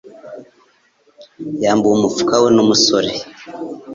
Yambuwe 1.63 1.95
umufuka 1.97 2.33
we 2.43 2.49
n’umusore. 2.55 3.09